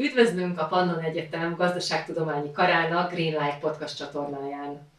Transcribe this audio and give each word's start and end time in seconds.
Üdvözlünk 0.00 0.60
a 0.60 0.64
Pannon 0.64 1.04
Egyetem 1.04 1.54
gazdaságtudományi 1.56 2.52
karának 2.52 3.12
Green 3.12 3.32
Life 3.32 3.58
podcast 3.60 3.96
csatornáján. 3.96 4.90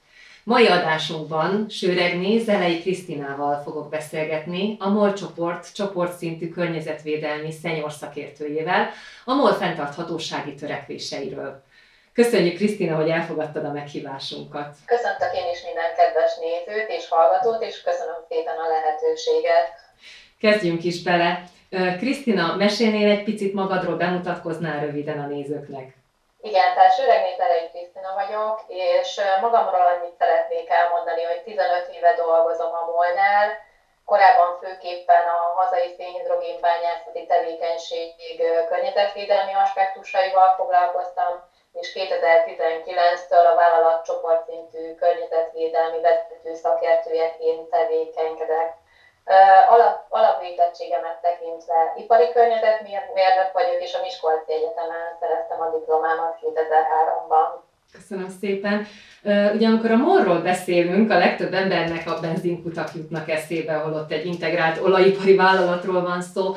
Mai 0.43 0.67
adásunkban 0.67 1.65
Sőregné 1.69 2.37
Zelei 2.37 2.81
Krisztinával 2.81 3.61
fogok 3.63 3.89
beszélgetni, 3.89 4.75
a 4.79 4.89
MOL 4.89 5.13
csoport 5.13 5.73
csoportszintű 5.73 6.49
környezetvédelmi 6.49 7.51
szenyor 7.51 7.91
szakértőjével, 7.91 8.89
a 9.25 9.33
MOL 9.33 9.53
fenntarthatósági 9.53 10.53
törekvéseiről. 10.53 11.63
Köszönjük 12.13 12.55
Krisztina, 12.55 12.95
hogy 12.95 13.09
elfogadtad 13.09 13.65
a 13.65 13.71
meghívásunkat. 13.71 14.75
Köszöntök 14.85 15.33
én 15.33 15.51
is 15.53 15.63
minden 15.63 15.91
kedves 15.95 16.31
nézőt 16.39 16.89
és 16.89 17.07
hallgatót, 17.09 17.63
és 17.63 17.81
köszönöm 17.81 18.19
szépen 18.29 18.55
a 18.57 18.67
lehetőséget. 18.67 19.69
Kezdjünk 20.39 20.83
is 20.83 21.03
bele. 21.03 21.43
Krisztina, 21.99 22.55
mesélnél 22.55 23.09
egy 23.09 23.23
picit 23.23 23.53
magadról, 23.53 23.95
bemutatkoznál 23.95 24.79
röviden 24.79 25.19
a 25.19 25.27
nézőknek? 25.27 25.85
Igen, 26.41 26.73
tehát 26.73 26.95
Sőregné 26.95 27.33
Zelei 27.37 27.67
Krisztina 27.71 28.11
vagyok, 28.21 28.55
és 28.67 29.09
magamról 29.41 29.85
annyit 29.91 30.19
szeretnék 30.19 30.69
elmondani, 30.69 31.23
hogy 31.29 31.41
15 31.41 31.87
éve 31.95 32.13
dolgozom 32.23 32.73
a 32.81 32.83
Molnál, 32.91 33.47
korábban 34.05 34.51
főképpen 34.61 35.25
a 35.37 35.39
hazai 35.59 35.89
szénhidrogénbányászati 35.97 37.25
tevékenység 37.25 38.09
környezetvédelmi 38.69 39.53
aspektusaival 39.53 40.49
foglalkoztam, 40.57 41.33
és 41.79 41.87
2019-től 41.99 43.45
a 43.51 43.55
vállalat 43.55 44.05
csoportszintű 44.05 44.95
környezetvédelmi 44.95 46.01
vezető 46.01 46.53
szakértőjeként 46.53 47.69
tevékenykedek. 47.69 48.80
Alap, 49.69 50.05
alapvétettségemet 50.09 51.21
tekintve 51.21 51.93
ipari 52.01 52.27
környezetmérnök 52.33 53.51
vagyok, 53.53 53.79
és 53.85 53.93
a 53.93 54.01
Miskolci 54.01 54.53
Egyetemen 54.53 55.05
szereztem 55.19 55.59
a 55.61 55.71
diplomámat 55.77 56.33
2003-ban. 56.41 57.47
Köszönöm 57.91 58.29
szépen. 58.39 58.85
Ugye 59.55 59.67
amikor 59.67 59.91
a 59.91 59.95
morról 59.95 60.39
beszélünk, 60.39 61.11
a 61.11 61.17
legtöbb 61.17 61.53
embernek 61.53 62.07
a 62.07 62.19
benzinkutak 62.19 62.89
jutnak 62.95 63.29
eszébe, 63.29 63.75
ahol 63.75 63.93
ott 63.93 64.11
egy 64.11 64.25
integrált 64.25 64.81
olajipari 64.81 65.35
vállalatról 65.35 66.01
van 66.01 66.21
szó. 66.21 66.55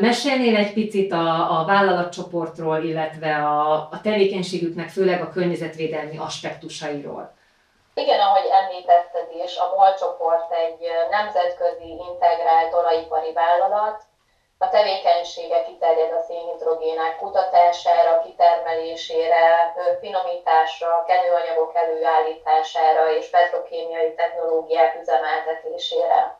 Mesélnél 0.00 0.56
egy 0.56 0.72
picit 0.72 1.12
a, 1.12 1.60
a 1.60 1.64
vállalatcsoportról, 1.64 2.82
illetve 2.82 3.34
a, 3.34 3.72
a 3.72 4.00
tevékenységüknek, 4.02 4.88
főleg 4.88 5.22
a 5.22 5.30
környezetvédelmi 5.30 6.18
aspektusairól? 6.18 7.35
Igen, 7.98 8.20
ahogy 8.20 8.46
említetted 8.50 9.30
is, 9.30 9.56
a 9.56 9.68
MOL 9.74 9.94
csoport 9.94 10.52
egy 10.52 10.90
nemzetközi 11.08 11.96
integrált 11.98 12.72
olajipari 12.74 13.32
vállalat. 13.32 14.02
A 14.58 14.68
tevékenysége 14.68 15.62
kiterjed 15.62 16.12
a 16.12 16.18
szénhidrogének 16.18 17.16
kutatására, 17.16 18.18
kitermelésére, 18.18 19.72
finomításra, 19.98 21.02
kenőanyagok 21.06 21.74
előállítására 21.74 23.10
és 23.10 23.30
petrokémiai 23.30 24.14
technológiák 24.14 24.94
üzemeltetésére. 24.94 26.36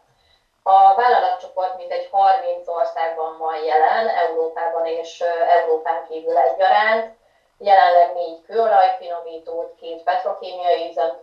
A 0.63 0.95
vállalatcsoport 0.95 1.75
mintegy 1.77 2.09
30 2.11 2.69
országban 2.69 3.37
van 3.39 3.57
jelen, 3.57 4.09
Európában 4.09 4.85
és 4.85 5.21
Európán 5.47 6.05
kívül 6.09 6.37
egyaránt. 6.37 7.16
Jelenleg 7.59 8.13
négy 8.13 8.41
kőolajfinomítót, 8.41 9.75
két 9.75 10.03
petrokémiai 10.03 10.87
üzem, 10.87 11.19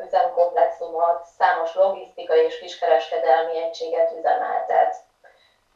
üzemkomplexumot, 0.00 1.22
számos 1.38 1.74
logisztikai 1.74 2.40
és 2.42 2.58
kiskereskedelmi 2.58 3.56
egységet 3.56 4.10
üzemeltet. 4.10 4.96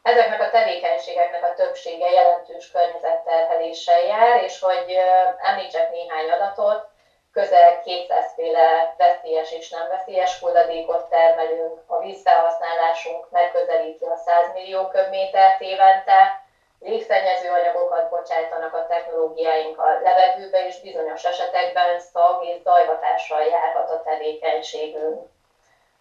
Ezeknek 0.01 0.39
a 0.39 0.49
tevékenységeknek 0.49 1.43
a 1.43 1.53
többsége 1.53 2.09
jelentős 2.09 2.67
környezetterheléssel 2.67 4.01
jár, 4.01 4.35
és 4.35 4.59
hogy 4.59 4.95
említsek 5.37 5.87
néhány 5.87 6.29
adatot, 6.29 6.85
közel 7.31 7.79
200 7.79 8.31
féle 8.33 8.93
veszélyes 8.97 9.51
és 9.51 9.69
nem 9.69 9.87
veszélyes 9.87 10.37
hulladékot 10.39 11.07
termelünk, 11.09 11.81
a 11.85 11.97
vízfelhasználásunk 11.97 13.27
megközelíti 13.29 14.05
a 14.05 14.15
100 14.15 14.51
millió 14.51 14.87
köbmétert 14.87 15.61
évente, 15.61 16.39
légszennyező 16.79 17.49
anyagokat 17.51 18.09
bocsájtanak 18.09 18.73
a 18.73 18.85
technológiáink 18.85 19.79
a 19.79 19.99
levegőbe, 20.01 20.65
és 20.65 20.79
bizonyos 20.79 21.23
esetekben 21.23 21.99
szag 21.99 22.43
és 22.43 22.61
zajhatással 22.61 23.41
járhat 23.41 23.89
a 23.89 24.01
tevékenységünk. 24.01 25.27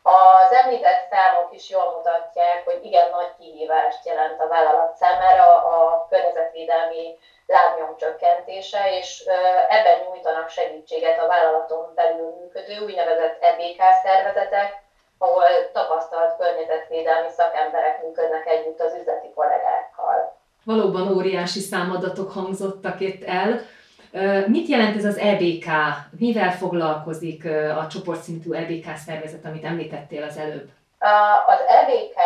Az 0.03 0.53
említett 0.53 1.06
számok 1.10 1.53
is 1.53 1.69
jól 1.69 1.91
mutatják, 1.91 2.65
hogy 2.65 2.84
igen 2.84 3.10
nagy 3.10 3.34
kihívást 3.38 4.06
jelent 4.06 4.41
a 4.41 4.47
vállalat 4.47 4.94
számára 4.94 5.62
a 5.62 6.06
környezetvédelmi 6.09 7.19
lábnyom 7.47 7.97
csökkentése, 7.97 8.98
és 8.98 9.25
ebben 9.69 9.98
nyújtanak 9.98 10.48
segítséget 10.48 11.19
a 11.19 11.26
vállalaton 11.26 11.92
belül 11.94 12.34
működő 12.38 12.78
úgynevezett 12.78 13.42
EBK 13.42 13.82
szervezetek, 14.03 14.82
ahol 15.19 15.70
tapasztalt 15.72 16.36
környezetvédelmi 16.36 17.28
szakemberek 17.28 18.03
működnek 18.03 18.47
együtt 18.47 18.81
az 18.81 18.94
üzleti 18.94 19.31
kollégákkal. 19.34 20.35
Valóban 20.66 21.06
óriási 21.16 21.60
számadatok 21.60 22.32
hangzottak 22.32 23.00
itt 23.00 23.25
el. 23.25 23.50
Mit 24.47 24.69
jelent 24.69 24.97
ez 24.97 25.04
az 25.04 25.19
EBK? 25.19 25.69
Mivel 26.19 26.53
foglalkozik 26.62 27.44
a 27.81 27.87
csoportszintű 27.93 28.53
EBK 28.53 28.87
szervezet, 29.06 29.44
amit 29.44 29.65
említettél 29.65 30.22
az 30.22 30.37
előbb? 30.37 30.69
Az 31.47 31.60
EBK 31.81 32.19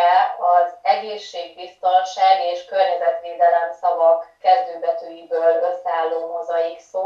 az 0.55 0.69
egészségbiztonság 0.81 2.35
és 2.53 2.65
környezetvédelem 2.65 3.69
szavak 3.81 4.19
kezdőbetűiből 4.45 5.53
összeálló 5.71 6.19
mozaik 6.35 6.79
szó. 6.91 7.05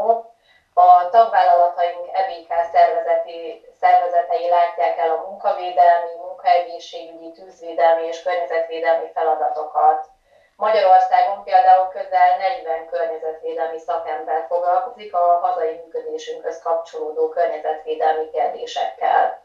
A 0.73 1.09
tagvállalataink 1.09 2.05
EBK 2.21 2.51
szervezeti, 2.73 3.39
szervezetei 3.81 4.49
látják 4.49 4.97
el 4.97 5.11
a 5.15 5.23
munkavédelmi, 5.27 6.13
munkaegészségügyi, 6.25 7.31
tűzvédelmi 7.31 8.05
és 8.07 8.23
környezetvédelmi 8.23 9.07
feladatokat. 9.13 10.13
Magyarországon 10.55 11.43
például 11.43 11.87
közel 11.87 12.37
40 12.37 12.85
környezetvédelmi 12.89 13.79
szakember 13.79 14.45
foglalkozik 14.47 15.13
a 15.15 15.39
hazai 15.41 15.81
működésünkhöz 15.83 16.59
kapcsolódó 16.59 17.29
környezetvédelmi 17.29 18.29
kérdésekkel. 18.29 19.43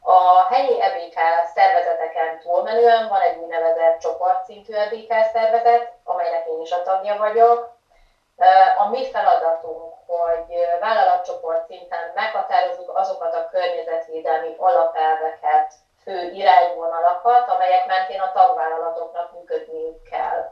A 0.00 0.46
helyi 0.48 0.80
EBK 0.80 1.18
szervezeteken 1.54 2.38
túlmenően 2.38 3.08
van 3.08 3.20
egy 3.20 3.36
úgynevezett 3.36 3.98
csoportszintű 3.98 4.74
EBK 4.74 5.12
szervezet, 5.32 5.92
amelynek 6.04 6.46
én 6.46 6.60
is 6.60 6.70
a 6.72 6.82
tagja 6.82 7.16
vagyok. 7.16 7.76
A 8.78 8.88
mi 8.88 9.10
feladatunk, 9.10 9.94
hogy 10.06 10.78
vállalatcsoport 10.80 11.66
szinten 11.66 12.10
meghatározzuk 12.14 12.96
azokat 12.96 13.34
a 13.34 13.48
környezetvédelmi 13.48 14.54
alapelveket, 14.56 15.72
fő 16.08 16.30
irányvonalakat, 16.30 17.48
amelyek 17.48 17.86
mentén 17.86 18.20
a 18.20 18.32
tagvállalatoknak 18.32 19.32
működniük 19.32 20.02
kell. 20.10 20.50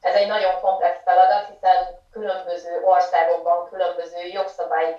Ez 0.00 0.14
egy 0.14 0.26
nagyon 0.26 0.60
komplex 0.60 0.98
feladat, 1.04 1.46
hiszen 1.46 1.98
különböző 2.10 2.80
országokban, 2.82 3.68
különböző 3.68 4.24
jogszabályi 4.24 4.94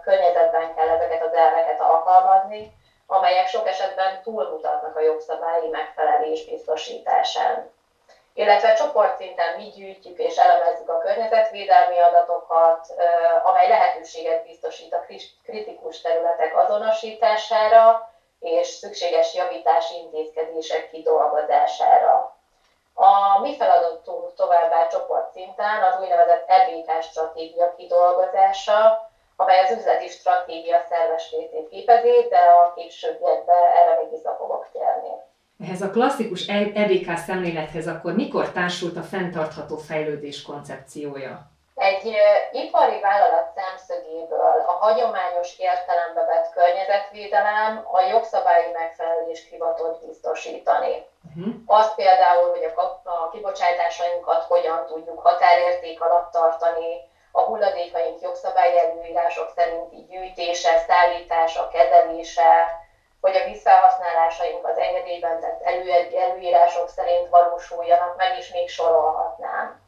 környezetben 0.00 0.74
kell 0.74 0.88
ezeket 0.88 1.22
az 1.22 1.32
elveket 1.32 1.80
alkalmazni, 1.80 2.72
amelyek 3.06 3.46
sok 3.46 3.66
esetben 3.66 4.20
túlmutatnak 4.22 4.96
a 4.96 5.00
jogszabályi 5.00 5.68
megfelelés 5.68 6.44
biztosításán. 6.44 7.70
Illetve 8.32 8.72
csoportszinten 8.72 9.54
mi 9.54 9.64
gyűjtjük 9.64 10.18
és 10.18 10.36
elemezzük 10.36 10.88
a 10.88 10.98
környezetvédelmi 10.98 11.98
adatokat, 11.98 12.86
amely 13.42 13.68
lehetőséget 13.68 14.42
biztosít 14.42 14.94
a 14.94 15.04
kritikus 15.42 16.00
területek 16.00 16.56
azonosítására 16.56 18.07
és 18.40 18.66
szükséges 18.66 19.34
javítási 19.34 19.94
intézkedések 19.94 20.90
kidolgozására. 20.90 22.36
A 22.94 23.40
mi 23.40 23.56
feladatunk 23.56 24.34
továbbá 24.34 24.86
csoportszinten 24.86 25.82
az 25.82 26.00
úgynevezett 26.00 26.48
EBK 26.48 27.02
stratégia 27.02 27.74
kidolgozása, 27.76 29.10
amely 29.36 29.58
az 29.58 29.78
üzleti 29.78 30.08
stratégia 30.08 30.80
szerves 30.88 31.30
részét 31.30 31.68
képezi, 31.68 32.26
de 32.28 32.38
a 32.38 32.72
későbbiekben 32.74 33.64
erre 33.76 33.96
még 34.00 34.10
vissza 34.10 34.34
fogok 34.38 34.68
térni. 34.72 35.10
Ehhez 35.64 35.82
a 35.82 35.90
klasszikus 35.90 36.46
EBK 36.46 37.16
szemlélethez 37.16 37.86
akkor 37.86 38.14
mikor 38.14 38.52
társult 38.52 38.96
a 38.96 39.02
fenntartható 39.02 39.76
fejlődés 39.76 40.42
koncepciója? 40.42 41.57
Egy 41.78 42.16
ipari 42.50 43.00
vállalat 43.00 43.50
szemszögéből 43.54 44.64
a 44.66 44.72
hagyományos 44.72 45.58
értelembe 45.58 46.24
vett 46.24 46.50
környezetvédelem 46.50 47.86
a 47.92 48.00
jogszabályi 48.00 48.70
megfelelés 48.72 49.46
hivatott 49.50 50.06
biztosítani. 50.06 51.06
Uh-huh. 51.36 51.54
Azt 51.66 51.94
például, 51.94 52.50
hogy 52.50 52.72
a, 52.74 52.80
a 53.04 53.28
kibocsátásainkat 53.30 54.44
hogyan 54.44 54.86
tudjuk 54.86 55.20
határérték 55.20 56.00
alatt 56.00 56.32
tartani, 56.32 57.06
a 57.32 57.40
hulladékaink 57.40 58.20
jogszabályi 58.20 58.78
előírások 58.78 59.52
szerinti 59.54 60.06
gyűjtése, 60.08 60.76
szállítása, 60.76 61.68
kezelése, 61.68 62.80
hogy 63.20 63.36
a 63.36 63.44
visszahasználásaink 63.44 64.66
az 64.66 64.78
engedélyben 64.78 65.40
tett 65.40 65.62
elő, 65.62 65.90
előírások 66.16 66.88
szerint 66.88 67.28
valósuljanak 67.28 68.16
meg, 68.16 68.36
és 68.36 68.50
még 68.50 68.68
sorolhatnám. 68.68 69.80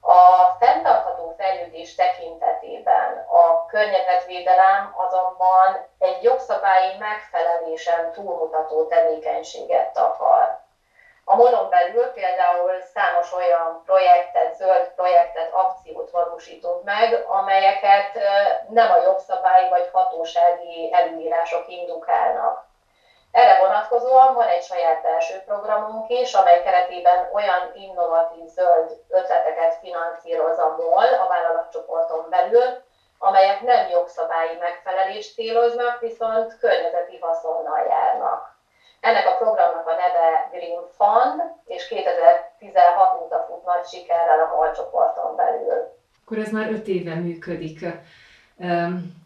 A 0.00 0.46
fel 0.58 0.80
közlekedés 1.44 1.94
tekintetében 1.94 3.24
a 3.26 3.64
környezetvédelem 3.66 4.92
azonban 4.96 5.86
egy 5.98 6.22
jogszabályi 6.22 6.96
megfelelésen 6.98 8.10
túlmutató 8.10 8.82
tevékenységet 8.82 9.96
akar. 9.96 10.56
A 11.24 11.34
molon 11.34 11.68
belül 11.68 12.06
például 12.06 12.80
számos 12.80 13.32
olyan 13.32 13.82
projektet, 13.84 14.54
zöld 14.54 14.88
projektet, 14.94 15.52
akciót 15.52 16.10
valósítunk 16.10 16.82
meg, 16.82 17.22
amelyeket 17.26 18.18
nem 18.68 18.90
a 18.90 19.00
jogszabályi 19.00 19.68
vagy 19.68 19.88
hatósági 19.92 20.88
előírások 20.92 21.66
indukálnak. 21.66 22.62
Erre 23.40 23.58
vonatkozóan 23.58 24.34
van 24.34 24.48
egy 24.48 24.62
saját 24.62 25.02
belső 25.02 25.36
programunk 25.46 26.10
is, 26.10 26.32
amely 26.34 26.62
keretében 26.62 27.28
olyan 27.32 27.62
innovatív 27.74 28.46
zöld 28.46 28.88
ötleteket 29.08 29.74
finanszíroz 29.82 30.58
a 30.58 30.74
MOL 30.78 31.10
a 31.22 31.28
vállalatcsoporton 31.28 32.26
belül, 32.30 32.68
amelyek 33.18 33.60
nem 33.62 33.88
jogszabályi 33.88 34.56
megfelelést 34.60 35.34
céloznak, 35.34 36.00
viszont 36.00 36.58
környezeti 36.58 37.18
haszonnal 37.20 37.82
járnak. 37.88 38.56
Ennek 39.00 39.26
a 39.26 39.36
programnak 39.36 39.86
a 39.86 39.94
neve 39.94 40.48
Green 40.52 40.84
Fund, 40.96 41.42
és 41.64 41.88
2016 41.88 43.22
óta 43.22 43.44
fut 43.48 43.64
nagy 43.64 43.84
sikerrel 43.84 44.40
a 44.40 44.54
MOL 44.54 44.72
csoporton 44.72 45.36
belül. 45.36 45.92
Akkor 46.24 46.38
ez 46.38 46.50
már 46.50 46.70
öt 46.70 46.86
éve 46.86 47.14
működik. 47.14 47.86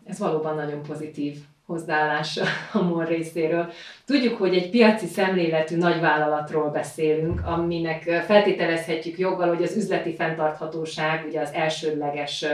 Ez 0.07 0.19
valóban 0.19 0.55
nagyon 0.55 0.83
pozitív 0.83 1.37
hozzáállás 1.69 2.41
a 2.73 2.83
MOL 2.83 3.05
részéről. 3.05 3.73
Tudjuk, 4.07 4.39
hogy 4.39 4.55
egy 4.55 4.71
piaci 4.71 5.07
szemléletű 5.07 5.77
nagyvállalatról 5.77 6.71
beszélünk, 6.71 7.41
aminek 7.47 8.03
feltételezhetjük 8.27 9.19
joggal, 9.19 9.49
hogy 9.49 9.63
az 9.63 9.77
üzleti 9.77 10.15
fenntarthatóság 10.15 11.25
ugye 11.27 11.41
az 11.41 11.53
elsődleges 11.53 12.45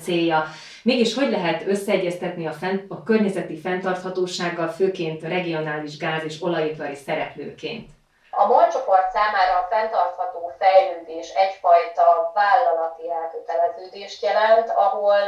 célja. 0.00 0.44
Mégis 0.82 1.14
hogy 1.14 1.30
lehet 1.30 1.66
összeegyeztetni 1.66 2.46
a, 2.46 2.52
fent, 2.52 2.84
a 2.88 3.02
környezeti 3.02 3.56
fenntarthatósággal, 3.56 4.68
főként 4.68 5.22
regionális 5.22 5.96
gáz 5.96 6.24
és 6.24 6.42
olajipari 6.42 6.94
szereplőként? 6.94 7.88
A 8.30 8.46
MOL 8.46 8.68
csoport 8.72 9.10
számára 9.12 9.58
a 9.58 9.66
fenntartható 9.70 10.29
fejlődés 10.60 11.28
egyfajta 11.28 12.30
vállalati 12.34 13.10
elköteleződést 13.10 14.22
jelent, 14.22 14.70
ahol 14.70 15.18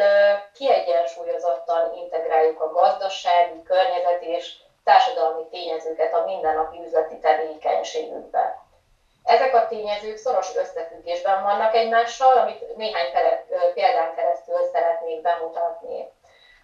kiegyensúlyozottan 0.55 1.95
integráljuk 1.95 2.61
a 2.61 2.73
gazdasági, 2.73 3.63
környezet 3.63 4.23
és 4.23 4.53
társadalmi 4.85 5.49
tényezőket 5.51 6.15
a 6.15 6.25
mindennapi 6.25 6.83
üzleti 6.85 7.19
tevékenységünkbe. 7.19 8.57
Ezek 9.25 9.55
a 9.55 9.67
tényezők 9.67 10.17
szoros 10.17 10.55
összefüggésben 10.55 11.43
vannak 11.43 11.75
egymással, 11.75 12.37
amit 12.37 12.77
néhány 12.77 13.11
példán 13.75 14.15
keresztül 14.15 14.63
szeretnék 14.73 15.21
bemutatni. 15.21 16.11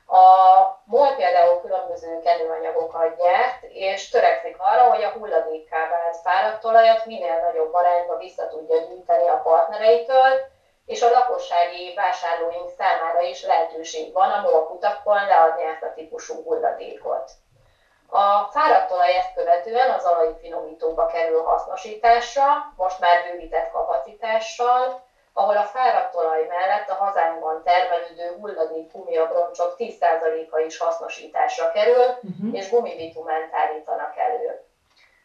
A 0.06 0.57
MOL 0.90 1.14
például 1.14 1.60
különböző 1.60 2.18
kenőanyagokat 2.18 3.16
gyárt, 3.16 3.62
és 3.62 4.08
törekszik 4.08 4.56
arra, 4.58 4.82
hogy 4.82 5.02
a 5.02 5.08
hulladékká 5.10 5.88
vált 5.88 6.16
fáradt 6.22 6.64
olajat 6.64 7.04
minél 7.04 7.38
nagyobb 7.38 7.74
arányba 7.74 8.16
vissza 8.16 8.48
tudja 8.48 8.76
gyűjteni 8.76 9.28
a 9.28 9.40
partnereitől, 9.42 10.40
és 10.86 11.02
a 11.02 11.10
lakossági 11.10 11.92
vásárlóink 11.94 12.68
számára 12.78 13.20
is 13.20 13.42
lehetőség 13.42 14.12
van 14.12 14.30
a 14.30 14.40
MOL 14.40 14.66
kutakon 14.66 15.26
leadni 15.26 15.62
ezt 15.62 15.82
a 15.82 15.92
típusú 15.94 16.42
hulladékot. 16.42 17.30
A 18.06 18.42
fáradt 18.42 18.90
olaj 18.90 19.14
ezt 19.14 19.34
követően 19.34 19.90
az 19.90 20.08
finomítóba 20.40 21.06
kerül 21.06 21.42
hasznosításra, 21.42 22.44
most 22.76 22.98
már 22.98 23.22
bővített 23.22 23.70
kapacitással, 23.70 25.06
ahol 25.38 25.56
a 25.56 25.64
fáradt 25.64 26.14
olaj 26.14 26.46
mellett 26.46 26.88
a 26.88 26.94
hazánkban 26.94 27.62
termelődő 27.62 28.36
hulladék 28.40 28.92
gumiabroncsok 28.92 29.74
10%-a 29.78 30.58
is 30.58 30.78
hasznosításra 30.78 31.70
kerül, 31.70 32.04
uh-huh. 32.04 32.52
és 32.52 32.70
gumibitument 32.70 33.54
állítanak 33.54 34.16
elő. 34.16 34.60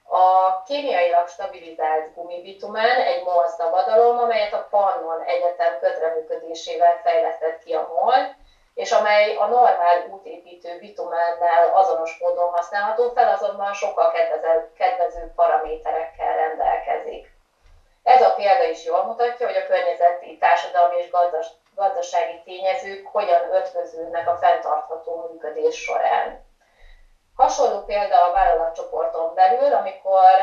A 0.04 0.63
kémiailag 0.63 1.27
stabilizált 1.27 2.13
gumibitumen 2.15 3.00
egy 3.00 3.24
MOL 3.24 3.48
szabadalom, 3.48 4.18
amelyet 4.18 4.54
a 4.54 4.68
Pannon 4.69 5.21
Egyetem 5.21 5.80
közreműködésével 5.80 7.01
fejlesztett 7.04 7.63
ki 7.63 7.74
a 7.74 7.88
MOL, 7.94 8.36
és 8.74 8.92
amely 8.92 9.36
a 9.36 9.45
normál 9.45 10.07
útépítő 10.10 10.80
bitumennel 10.80 11.71
azonos 11.74 12.18
módon 12.19 12.50
használható 12.51 13.10
fel, 13.10 13.33
azonban 13.33 13.74
sokkal 13.74 14.12
kedvezőbb 14.77 15.33
paraméterekkel 15.36 16.36
rendelkezik. 16.36 17.32
Ez 18.03 18.21
a 18.21 18.33
példa 18.33 18.63
is 18.63 18.83
jól 18.83 19.03
mutatja, 19.03 19.45
hogy 19.45 19.55
a 19.55 19.65
környezeti, 19.65 20.38
társadalmi 20.38 20.95
és 20.95 21.09
gazdasági 21.75 22.39
tényezők 22.44 23.07
hogyan 23.11 23.53
ötvöződnek 23.53 24.27
a 24.27 24.35
fenntartható 24.35 25.27
működés 25.27 25.75
során. 25.75 26.41
Hasonló 27.35 27.79
példa 27.83 28.23
a 28.23 28.31
vállalatcsoporton 28.31 29.33
belül, 29.33 29.73
amikor 29.73 30.39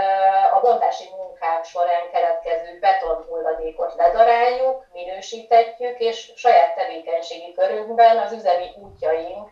a 0.50 0.60
bontási 0.60 1.08
munkák 1.10 1.64
során 1.64 2.08
keletkező 2.08 2.78
betonhulladékot 2.78 3.92
ledaráljuk, 3.92 4.84
minősítetjük, 4.92 5.98
és 5.98 6.30
saját 6.34 6.74
tevékenységi 6.74 7.52
körünkben 7.52 8.18
az 8.18 8.32
üzemi 8.32 8.72
útjaink 8.74 9.48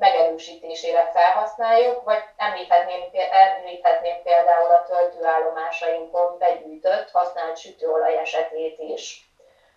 megerősítésére 0.00 1.10
felhasználjuk, 1.12 2.02
vagy 2.04 2.22
említhetném, 2.36 3.00
említhetném 3.30 4.22
például 4.22 4.70
a 4.70 4.82
töltőállomásainkon 4.82 6.38
begyűjtött, 6.38 7.10
használt 7.10 7.56
sütőolaj 7.56 8.16
esetét 8.16 8.78
is. 8.78 9.28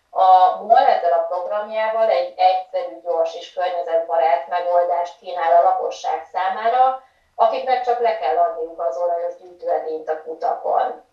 A 0.10 0.56
MOL 0.64 0.86
ezzel 0.86 1.14
a 1.14 1.26
programjával 1.30 2.10
egy 2.10 2.34
egyszerű, 2.36 3.02
gyors 3.04 3.34
és 3.34 3.54
környezetbarát 3.54 4.48
megoldást 4.48 5.18
kínál 5.18 5.52
a 5.52 5.62
lakosság 5.62 6.24
számára, 6.32 7.04
akiknek 7.36 7.82
csak 7.82 8.00
le 8.00 8.18
kell 8.18 8.38
adniuk 8.38 8.82
az 8.82 8.98
olajos 8.98 9.36
gyűjtőedényt 9.36 10.10
a 10.10 10.22
kutakon. 10.22 11.04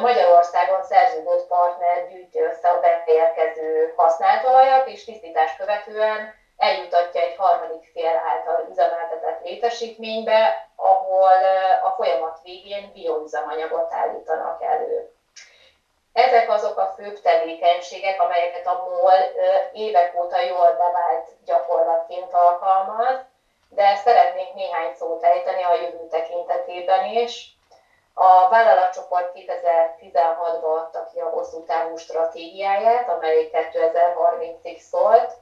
Magyarországon 0.00 0.82
szerződött 0.82 1.46
partner 1.46 2.06
gyűjti 2.08 2.40
össze 2.40 2.68
a 2.68 2.80
beérkező 2.80 3.92
használt 3.96 4.44
olajat, 4.44 4.86
és 4.86 5.04
tisztítás 5.04 5.56
követően 5.56 6.39
eljutatja 6.60 7.20
egy 7.20 7.36
harmadik 7.36 7.90
fél 7.92 8.22
által 8.30 8.66
üzemeltetett 8.70 9.44
létesítménybe, 9.44 10.68
ahol 10.76 11.44
a 11.82 11.90
folyamat 11.90 12.38
végén 12.42 12.90
bioüzemanyagot 12.92 13.92
állítanak 13.92 14.62
elő. 14.62 15.10
Ezek 16.12 16.50
azok 16.50 16.78
a 16.78 16.92
főbb 16.96 17.20
tevékenységek, 17.20 18.20
amelyeket 18.20 18.66
a 18.66 18.82
MOL 18.84 19.18
évek 19.72 20.14
óta 20.20 20.40
jól 20.40 20.70
bevált 20.70 21.28
gyakorlatként 21.44 22.32
alkalmaz, 22.32 23.18
de 23.68 23.94
szeretnék 23.94 24.52
néhány 24.54 24.94
szót 24.94 25.22
ejteni 25.22 25.62
a 25.62 25.74
jövő 25.74 26.06
tekintetében 26.10 27.04
is. 27.04 27.56
A 28.14 28.48
vállalatcsoport 28.48 29.32
2016-ban 29.34 30.76
adta 30.76 31.08
ki 31.12 31.20
a 31.20 31.28
hosszú 31.28 31.64
távú 31.64 31.96
stratégiáját, 31.96 33.08
amely 33.08 33.50
2030-ig 33.52 34.78
szólt. 34.78 35.32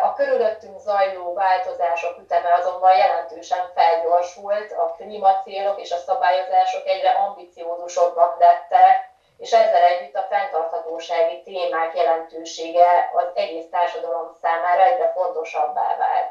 A 0.00 0.12
körülöttünk 0.12 0.78
zajló 0.78 1.32
változások 1.32 2.18
üteme 2.18 2.52
azonban 2.52 2.94
jelentősen 2.94 3.70
felgyorsult, 3.74 4.72
a 4.72 4.84
klímacélok 4.96 5.80
és 5.80 5.90
a 5.90 5.96
szabályozások 5.96 6.86
egyre 6.86 7.08
ambiciózusabbak 7.08 8.38
lettek, 8.38 9.08
és 9.36 9.52
ezzel 9.52 9.82
együtt 9.82 10.14
a 10.16 10.26
fenntarthatósági 10.28 11.42
témák 11.42 11.94
jelentősége 11.94 13.08
az 13.12 13.30
egész 13.34 13.68
társadalom 13.70 14.32
számára 14.40 14.82
egyre 14.82 15.10
fontosabbá 15.14 15.96
vált. 15.96 16.30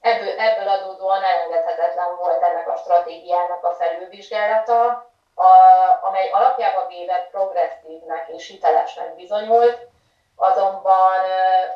Ebből, 0.00 0.38
ebből 0.38 0.68
adódóan 0.68 1.22
elengedhetetlen 1.22 2.16
volt 2.16 2.42
ennek 2.42 2.68
a 2.68 2.76
stratégiának 2.76 3.64
a 3.64 3.70
felülvizsgálata, 3.70 5.06
a, 5.34 5.44
amely 6.00 6.28
alapjában 6.28 6.86
véve 6.86 7.26
progresszívnek 7.30 8.28
és 8.28 8.46
hitelesnek 8.46 9.14
bizonyult, 9.14 9.86
azonban 10.38 11.20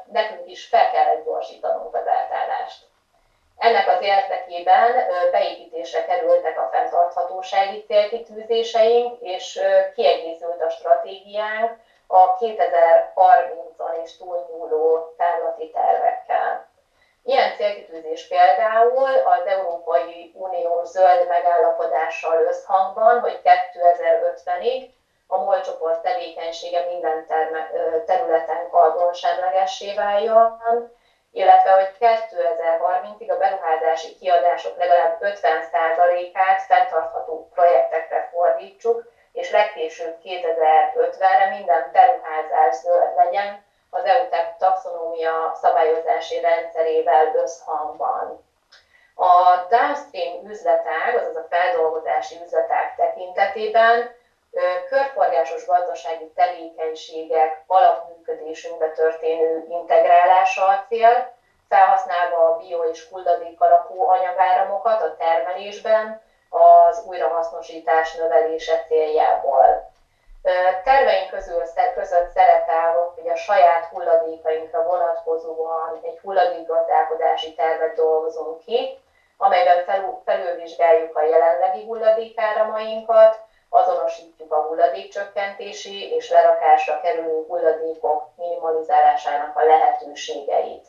nekünk 0.04 0.50
is 0.50 0.64
fel 0.64 0.90
kellett 0.90 1.24
gyorsítanunk 1.24 1.94
az 1.94 2.06
eltállást. 2.06 2.90
Ennek 3.56 3.88
az 3.88 4.00
érdekében 4.00 4.92
beépítésre 5.30 6.04
kerültek 6.04 6.58
a 6.58 6.68
fenntarthatósági 6.72 7.84
célkitűzéseink, 7.86 9.20
és 9.20 9.60
kiegészült 9.94 10.62
a 10.62 10.68
stratégiánk 10.68 11.70
a 12.06 12.36
2030-on 12.36 14.02
és 14.02 14.16
túlnyúló 14.16 15.14
távlati 15.16 15.70
tervekkel. 15.70 16.66
Ilyen 17.24 17.54
célkitűzés 17.54 18.26
például 18.26 19.08
az 19.08 19.46
Európai 19.46 20.30
Unió 20.34 20.84
zöld 20.84 21.26
megállapodással 21.26 22.38
összhangban, 22.38 23.18
hogy 23.20 23.40
2050-ig 23.44 24.88
a 25.32 25.36
MOL 25.36 25.60
csoport 25.60 26.00
tevékenysége 26.00 26.80
minden 26.80 27.24
terme, 27.26 27.66
területen 28.04 28.68
karbonsemlegessé 28.70 29.92
váljon, 29.92 30.56
illetve 31.30 31.70
hogy 31.70 31.90
2030-ig 31.98 33.30
a 33.30 33.36
beruházási 33.36 34.14
kiadások 34.14 34.76
legalább 34.76 35.16
50%-át 35.20 36.62
fenntartható 36.62 37.48
projektekre 37.54 38.28
fordítsuk, 38.30 39.02
és 39.32 39.50
legkésőbb 39.50 40.14
2050-re 40.22 41.46
minden 41.46 41.88
beruházás 41.92 42.74
zöld 42.74 43.14
legyen, 43.14 43.64
az 43.90 44.04
EU 44.04 44.28
taxonómia 44.58 45.52
szabályozási 45.54 46.40
rendszerével 46.40 47.30
összhangban. 47.34 48.44
A 49.14 49.56
downstream 49.68 50.46
üzletág, 50.46 51.14
azaz 51.14 51.36
a 51.36 51.46
feldolgozási 51.48 52.40
üzletág 52.44 52.94
tekintetében 52.94 54.10
körforgásos 54.88 55.64
gazdasági 55.64 56.30
tevékenységek 56.34 57.62
alapműködésünkbe 57.66 58.90
történő 58.90 59.64
integrálása 59.68 60.66
a 60.66 60.84
cél, 60.88 61.30
felhasználva 61.68 62.44
a 62.44 62.56
bio- 62.56 62.88
és 62.88 63.06
hulladék 63.08 63.60
alapú 63.60 64.02
anyagáramokat 64.02 65.00
a 65.00 65.14
termelésben 65.18 66.20
az 66.48 67.02
újrahasznosítás 67.04 68.12
növelése 68.12 68.84
céljából. 68.86 69.90
Terveink 70.82 71.30
közül 71.30 71.62
között 71.94 72.28
szerepel, 72.28 73.10
hogy 73.14 73.28
a 73.28 73.34
saját 73.34 73.84
hulladékainkra 73.84 74.82
vonatkozóan 74.82 75.98
egy 76.02 76.18
hulladékgazdálkodási 76.18 77.52
tervet 77.52 77.94
dolgozunk 77.94 78.58
ki, 78.58 78.98
amelyben 79.36 79.82
felül, 79.84 80.20
felülvizsgáljuk 80.24 81.16
a 81.16 81.22
jelenlegi 81.22 81.82
hulladékáramainkat, 81.82 83.38
azonosítjuk 83.74 84.52
a 84.52 84.60
hulladékcsökkentési 84.60 86.10
és 86.10 86.28
lerakásra 86.28 87.00
kerülő 87.00 87.44
hulladékok 87.46 88.24
minimalizálásának 88.34 89.56
a 89.56 89.62
lehetőségeit. 89.64 90.86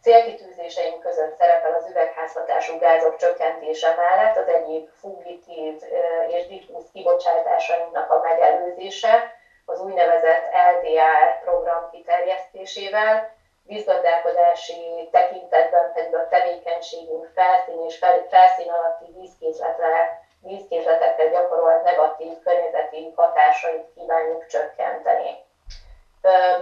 Célkitűzéseink 0.00 1.00
között 1.00 1.36
szerepel 1.36 1.72
az 1.72 1.86
üvegházhatású 1.86 2.76
gázok 2.76 3.16
csökkentése 3.16 3.94
mellett 3.96 4.36
az 4.36 4.48
egyéb 4.48 4.86
fugitív 4.98 5.74
és 6.26 6.46
diffúz 6.46 6.84
kibocsátásainknak 6.92 8.10
a 8.10 8.20
megelőzése, 8.20 9.30
az 9.64 9.78
úgynevezett 9.78 10.44
LDR 10.72 11.38
program 11.40 11.88
kiterjesztésével, 11.90 13.30
vízgazdálkodási 13.62 15.08
tekintetben 15.10 15.92
pedig 15.92 16.14
a 16.14 16.26
tevékenységünk 16.28 17.28
felszín 17.34 17.82
és 17.86 17.98
felszín 18.28 18.70
alatti 18.70 19.10
vízkészletre, 19.18 20.18
vízkészletekre 20.48 21.28
gyakorolt 21.28 21.82
negatív 21.82 22.38
környezeti 22.42 23.12
hatásait 23.14 23.86
kívánjuk 23.94 24.46
csökkenteni. 24.46 25.36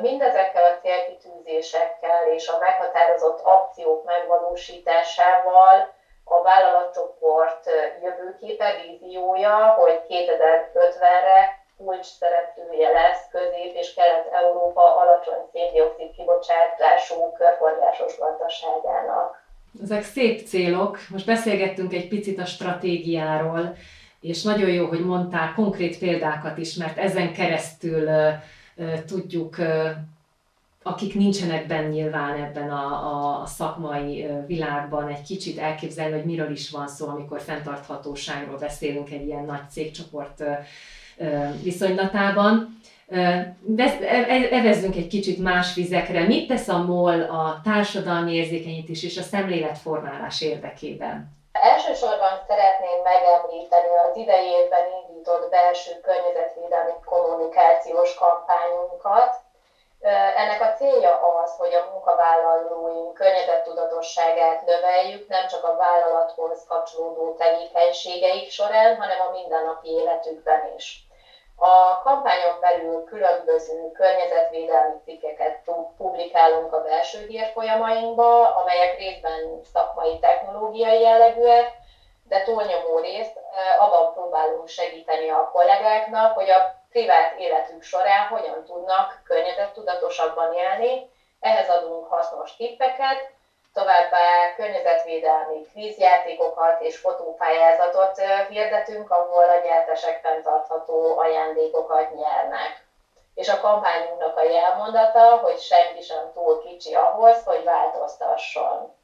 Mindezekkel 0.01 0.65
a 0.65 0.77
célkitűzésekkel 0.81 2.27
és 2.27 2.49
a 2.49 2.57
meghatározott 2.59 3.41
akciók 3.41 4.03
megvalósításával 4.03 5.89
a 6.25 6.41
vállalatcsoport 6.41 7.71
jövőképe, 8.01 8.73
víziója, 8.75 9.69
hogy 9.69 9.99
2050-re 10.09 11.55
kulcs 11.77 12.07
szereplője 12.07 12.89
lesz 12.89 13.27
Közép- 13.31 13.75
és 13.75 13.93
Kelet-Európa 13.95 14.95
alacsony 14.95 15.47
széndiokszid 15.53 16.11
kibocsátású 16.11 17.33
körforgásos 17.33 18.17
gazdaságának. 18.17 19.45
Ezek 19.83 20.05
szép 20.05 20.47
célok. 20.47 20.99
Most 21.09 21.27
beszélgettünk 21.27 21.93
egy 21.93 22.09
picit 22.09 22.39
a 22.39 22.45
stratégiáról, 22.45 23.77
és 24.21 24.43
nagyon 24.43 24.71
jó, 24.71 24.87
hogy 24.87 25.05
mondtál 25.05 25.53
konkrét 25.55 25.99
példákat 25.99 26.59
is, 26.59 26.75
mert 26.75 26.99
ezen 26.99 27.33
keresztül 27.33 28.09
tudjuk, 29.07 29.57
akik 30.83 31.15
nincsenek 31.15 31.67
benne 31.67 31.89
nyilván 31.89 32.43
ebben 32.43 32.71
a, 32.71 33.43
a 33.43 33.47
szakmai 33.47 34.27
világban, 34.47 35.09
egy 35.09 35.23
kicsit 35.23 35.59
elképzelni, 35.59 36.13
hogy 36.17 36.25
miről 36.25 36.51
is 36.51 36.71
van 36.71 36.89
szó, 36.89 37.09
amikor 37.09 37.41
fenntarthatóságról 37.41 38.59
beszélünk 38.59 39.11
egy 39.11 39.27
ilyen 39.27 39.45
nagy 39.45 39.71
cégcsoport 39.71 40.43
viszonylatában. 41.63 42.79
Evezzünk 44.51 44.97
egy 44.97 45.07
kicsit 45.07 45.39
más 45.39 45.75
vizekre. 45.75 46.27
Mit 46.27 46.49
tesz 46.49 46.69
a 46.69 46.79
MOL 46.79 47.23
a 47.23 47.61
társadalmi 47.65 48.33
érzékenyítés 48.35 49.03
és 49.05 49.17
a 49.17 49.23
szemléletformálás 49.23 50.41
érdekében? 50.41 51.35
Elsősorban 51.53 52.35
szeretném 52.49 52.99
megemlíteni 53.05 53.93
az 54.09 54.17
idei 54.17 54.47
évben 54.47 54.87
indított 55.01 55.51
belső 55.51 55.93
környezetvédelmi 56.01 56.93
kommunikációs 57.05 58.15
kampányunkat. 58.15 59.45
Ennek 60.37 60.61
a 60.63 60.75
célja 60.79 61.13
az, 61.43 61.57
hogy 61.57 61.75
a 61.75 61.89
munkavállalóink 61.93 63.15
környezettudatosságát 63.15 64.67
növeljük 64.67 65.29
nem 65.29 65.47
csak 65.47 65.65
a 65.65 65.77
vállalathoz 65.77 66.65
kapcsolódó 66.69 67.35
tevékenységeik 67.35 68.51
során, 68.51 68.97
hanem 68.97 69.21
a 69.27 69.31
mindennapi 69.31 69.89
életükben 69.89 70.61
is. 70.77 71.06
A 71.59 71.99
kampányon 71.99 72.61
belül 72.61 73.05
különböző 73.05 73.91
környezetvédelmi 73.93 74.95
cikkeket 75.05 75.61
publikálunk 75.97 76.73
a 76.73 76.81
belső 76.81 77.25
hírfolyamainkba, 77.27 78.55
amelyek 78.55 78.97
részben 78.97 79.61
szakmai 79.73 80.19
technológiai 80.19 81.01
jellegűek, 81.01 81.67
de 82.23 82.43
túlnyomó 82.43 82.99
részt 82.99 83.41
abban 83.79 84.13
próbálunk 84.13 84.67
segíteni 84.67 85.29
a 85.29 85.49
kollégáknak, 85.53 86.33
hogy 86.33 86.49
a 86.49 86.75
privát 86.89 87.33
életük 87.39 87.83
során 87.83 88.27
hogyan 88.27 88.65
tudnak 88.65 89.21
környezettudatosabban 89.25 90.53
élni. 90.53 91.09
Ehhez 91.41 91.69
adunk 91.69 92.05
hasznos 92.05 92.57
tippeket, 92.57 93.36
Továbbá 93.77 94.53
környezetvédelmi 94.55 95.61
kvízjátékokat 95.61 96.81
és 96.81 96.97
fotópályázatot 96.97 98.21
hirdetünk, 98.49 99.11
ahol 99.11 99.49
a 99.49 99.61
nyertesek 99.63 100.19
fenntartható 100.23 101.19
ajándékokat 101.19 102.11
nyernek. 102.11 102.85
És 103.35 103.49
a 103.49 103.59
kampányunknak 103.59 104.37
a 104.37 104.43
jelmondata, 104.43 105.37
hogy 105.37 105.59
senki 105.59 106.01
sem 106.01 106.31
túl 106.33 106.59
kicsi 106.59 106.95
ahhoz, 106.95 107.43
hogy 107.45 107.65
változtasson. 107.65 108.95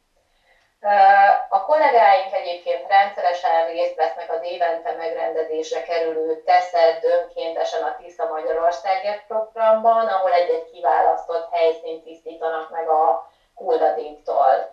A 1.48 1.62
kollégáink 1.62 2.32
egyébként 2.32 2.86
rendszeresen 2.86 3.64
részt 3.64 3.94
vesznek 3.94 4.30
az 4.30 4.42
évente 4.42 4.92
megrendezésre 4.92 5.82
kerülő 5.82 6.42
TESZED 6.44 7.04
önkéntesen 7.04 7.82
a 7.82 7.94
Tisza 7.96 8.24
Magyarországért 8.26 9.26
programban, 9.26 10.08
ahol 10.08 10.32
egy-egy 10.32 10.64
kiválasztott 10.70 11.48
helyszínt 11.50 12.02
tisztítanak 12.02 12.68
meg 12.68 12.88
a 12.88 13.30
hulladéktól. 13.62 14.70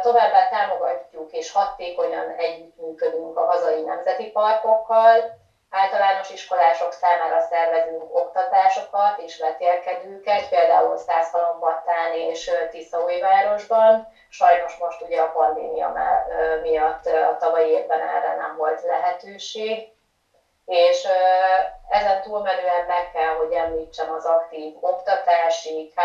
Továbbá 0.00 0.48
támogatjuk 0.48 1.32
és 1.32 1.50
hatékonyan 1.50 2.30
együttműködünk 2.30 3.36
a 3.36 3.44
hazai 3.44 3.80
nemzeti 3.80 4.30
parkokkal, 4.30 5.38
általános 5.70 6.30
iskolások 6.30 6.92
számára 6.92 7.40
szervezünk 7.40 8.14
oktatásokat 8.14 9.18
és 9.18 9.38
vetélkedőket, 9.38 10.48
például 10.48 10.96
Szászhalombattán 10.96 12.12
és 12.12 12.50
Tiszaújvárosban. 12.70 14.08
Sajnos 14.28 14.76
most 14.76 15.02
ugye 15.02 15.20
a 15.20 15.30
pandémia 15.30 15.92
miatt 16.62 17.06
a 17.06 17.36
tavalyi 17.38 17.68
évben 17.68 18.00
erre 18.00 18.34
nem 18.34 18.54
volt 18.56 18.80
lehetőség 18.80 19.88
és 20.70 21.08
ezen 21.88 22.20
túlmenően 22.20 22.84
meg 22.86 23.10
kell, 23.10 23.34
hogy 23.34 23.52
említsem 23.52 24.10
az 24.10 24.24
aktív 24.24 24.72
oktatási, 24.80 25.92
K 25.94 26.00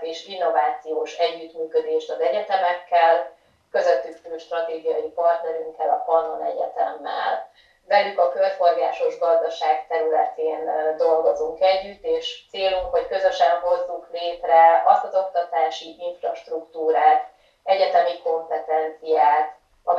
és 0.00 0.24
innovációs 0.24 1.12
együttműködést 1.12 2.10
az 2.10 2.20
egyetemekkel, 2.20 3.32
közöttük 3.70 4.16
fő 4.16 4.36
stratégiai 4.36 5.08
partnerünkkel, 5.08 5.88
a 5.88 6.02
Pannon 6.04 6.42
Egyetemmel. 6.42 7.48
Velük 7.82 8.18
a 8.18 8.28
körforgásos 8.28 9.18
gazdaság 9.18 9.86
területén 9.88 10.70
dolgozunk 10.96 11.60
együtt, 11.60 12.04
és 12.04 12.46
célunk, 12.50 12.90
hogy 12.90 13.06
közösen 13.06 13.58
hozzuk 13.58 14.06
létre 14.10 14.82
azt 14.84 15.04
az 15.04 15.14
oktatási 15.14 15.94
infrastruktúrát, 15.98 17.26
egyetemi 17.62 18.18
kompetenciát, 18.18 19.55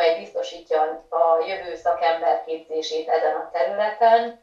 amely 0.08 0.20
biztosítja 0.20 0.82
a 1.10 1.46
jövő 1.48 1.76
szakemberképzését 1.76 3.10
ezen 3.10 3.36
a 3.36 3.50
területen, 3.52 4.40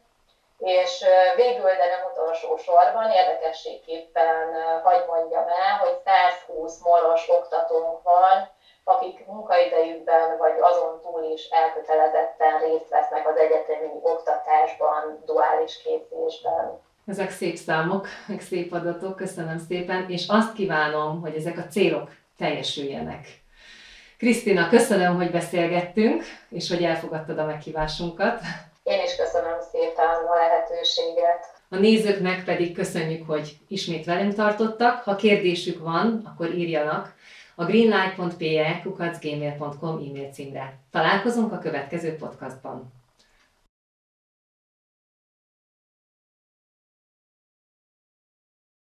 és 0.57 1.03
végül, 1.35 1.71
de 1.79 1.87
nem 1.93 2.03
utolsó 2.11 2.57
sorban, 2.57 3.11
érdekességképpen 3.11 4.53
hagy 4.83 5.03
mondjam 5.07 5.43
el, 5.43 5.77
hogy 5.77 5.97
120 6.05 6.79
molos 6.83 7.29
oktatónk 7.29 8.03
van, 8.03 8.49
akik 8.83 9.25
munkaidejükben 9.25 10.37
vagy 10.37 10.57
azon 10.59 11.01
túl 11.01 11.23
is 11.23 11.47
elkötelezetten 11.49 12.59
részt 12.59 12.89
vesznek 12.89 13.29
az 13.29 13.37
egyetemi 13.37 13.89
oktatásban, 14.01 15.23
duális 15.25 15.81
képzésben. 15.83 16.81
Ezek 17.07 17.31
szép 17.31 17.55
számok, 17.55 18.07
meg 18.27 18.41
szép 18.41 18.73
adatok, 18.73 19.15
köszönöm 19.15 19.57
szépen, 19.57 20.09
és 20.09 20.27
azt 20.27 20.53
kívánom, 20.53 21.21
hogy 21.21 21.35
ezek 21.35 21.57
a 21.57 21.67
célok 21.67 22.09
teljesüljenek. 22.37 23.44
Krisztina, 24.17 24.69
köszönöm, 24.69 25.15
hogy 25.15 25.31
beszélgettünk, 25.31 26.23
és 26.49 26.69
hogy 26.69 26.83
elfogadtad 26.83 27.37
a 27.37 27.45
meghívásunkat. 27.45 28.39
Én 28.83 29.03
is 29.03 29.15
köszönöm 29.15 29.57
szépen 29.71 30.05
a 30.05 30.35
lehetőséget. 30.35 31.53
A 31.69 31.75
nézőknek 31.75 32.43
pedig 32.43 32.75
köszönjük, 32.75 33.27
hogy 33.27 33.57
ismét 33.67 34.05
velünk 34.05 34.33
tartottak. 34.33 35.03
Ha 35.03 35.15
kérdésük 35.15 35.83
van, 35.83 36.21
akkor 36.25 36.53
írjanak 36.53 37.13
a 37.55 37.65
greenlight.pe 37.65 38.81
kukacgmail.com 38.83 39.95
e-mail 39.95 40.29
címre. 40.31 40.77
Találkozunk 40.91 41.51
a 41.51 41.57
következő 41.57 42.15
podcastban. 42.15 42.94